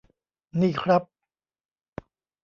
[0.59, 1.03] นี่ครับ